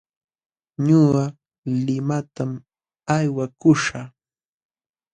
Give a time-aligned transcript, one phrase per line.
[0.85, 1.23] Ñuqa
[1.85, 2.51] limatam
[3.15, 4.07] aywakuśhaq.